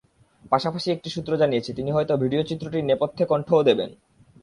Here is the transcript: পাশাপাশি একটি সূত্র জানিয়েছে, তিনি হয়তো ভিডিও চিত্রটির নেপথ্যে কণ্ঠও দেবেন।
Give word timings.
পাশাপাশি 0.51 0.87
একটি 0.91 1.09
সূত্র 1.09 1.31
জানিয়েছে, 1.41 1.71
তিনি 1.73 1.89
হয়তো 1.91 2.13
ভিডিও 2.17 2.41
চিত্রটির 2.49 2.87
নেপথ্যে 2.89 3.23
কণ্ঠও 3.25 3.61
দেবেন। 3.63 3.89